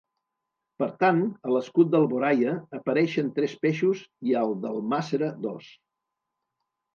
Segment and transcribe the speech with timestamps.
[0.83, 5.71] Per tant, a l'escut d'Alboraia apareixen tres peixos i al d'Almàssera, dos.